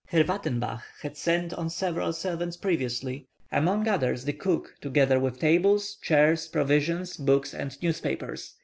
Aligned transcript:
Herr 0.07 0.23
Wattenbach 0.23 0.81
had 1.03 1.15
sent 1.15 1.53
on 1.53 1.69
several 1.69 2.11
servants 2.11 2.57
previously; 2.57 3.27
among 3.51 3.87
others, 3.87 4.25
the 4.25 4.33
cook, 4.33 4.75
together 4.81 5.19
with 5.19 5.37
tables, 5.39 5.93
chairs, 6.01 6.47
provisions, 6.47 7.17
books, 7.17 7.53
and 7.53 7.79
newspapers. 7.83 8.55